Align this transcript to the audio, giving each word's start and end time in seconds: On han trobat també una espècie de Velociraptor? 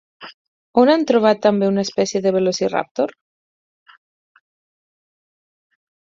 On 0.83 0.91
han 0.93 1.03
trobat 1.11 1.41
també 1.45 1.67
una 1.71 1.83
espècie 1.87 2.21
de 2.23 2.31
Velociraptor? 2.37 3.13